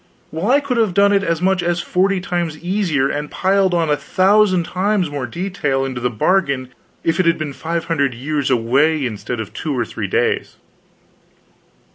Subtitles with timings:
[0.31, 3.87] "Well, I could have done it as much as forty times easier, and piled on
[3.91, 6.69] a thousand times more detail into the bargain,
[7.03, 10.55] if it had been five hundred years away instead of two or three days."